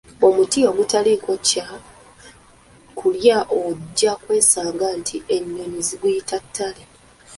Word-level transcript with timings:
Omuti 0.27 0.59
ogutaliiko 0.69 1.31
kya 1.47 1.67
klya 2.97 3.39
ojja 3.61 4.13
kwesanga 4.23 4.87
nti 4.99 5.15
ennyonnyi 5.35 5.81
ziguyita 5.87 6.37
ttale! 6.45 6.83